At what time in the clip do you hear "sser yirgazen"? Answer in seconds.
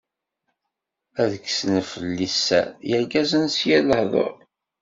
2.35-3.45